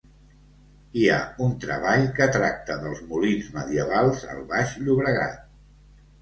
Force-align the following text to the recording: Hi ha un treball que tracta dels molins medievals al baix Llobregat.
Hi 1.01 1.01
ha 1.09 1.17
un 1.47 1.51
treball 1.65 2.05
que 2.19 2.27
tracta 2.37 2.77
dels 2.85 3.03
molins 3.11 3.53
medievals 3.59 4.25
al 4.33 4.43
baix 4.55 4.75
Llobregat. 4.87 5.39